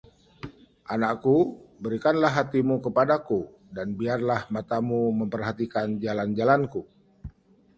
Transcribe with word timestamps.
Anakku, 0.93 1.35
berikanlah 1.83 2.31
hatimu 2.37 2.75
kepadaku, 2.85 3.39
dan 3.75 3.87
biarlah 3.99 4.41
matamu 4.53 5.03
memperhatikan 5.19 5.87
jalan-jalanku. 6.03 6.81